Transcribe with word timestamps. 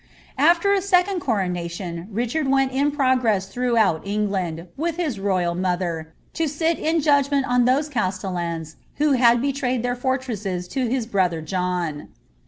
After 0.39 0.73
a 0.73 0.81
second 0.81 1.19
coronation, 1.19 2.07
Richard 2.09 2.47
went 2.47 2.71
in 2.71 2.89
progress 2.89 3.45
throughout 3.45 4.01
Eng 4.03 4.31
lind, 4.31 4.65
with 4.75 4.97
his 4.97 5.19
royal 5.19 5.53
mother, 5.53 6.11
to 6.33 6.47
sit 6.49 6.79
in 6.79 7.01
judgment 7.01 7.45
on 7.47 7.65
those 7.65 7.87
castellans 7.87 8.77
who 8.95 9.11
had 9.11 9.39
betrayed 9.39 9.83
their 9.83 9.95
fortresses 9.95 10.67
to 10.69 10.87
his 10.87 11.05
brother 11.05 11.39
John. 11.43 12.07